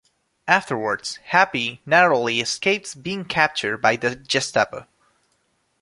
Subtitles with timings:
[0.47, 4.87] Afterwards, Happy narrowly escapes being captured by the Gestapo.